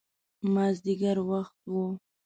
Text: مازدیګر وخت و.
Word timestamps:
مازدیګر 0.53 1.17
وخت 1.29 1.51
و. 1.71 1.73